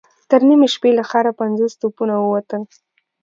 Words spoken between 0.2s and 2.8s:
تر نيمې شپې له ښاره پنځوس توپونه ووتل.